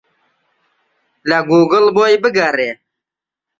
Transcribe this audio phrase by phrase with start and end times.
[1.29, 2.71] لە گووگڵ بۆی بگەڕێ.